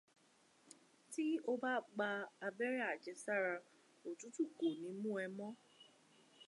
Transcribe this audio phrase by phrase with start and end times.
[1.13, 2.09] Tí o bá gba
[2.47, 3.53] abẹ́rẹ́ àjẹsára,
[4.07, 5.51] òtútù kò ní mú ẹ mọ́.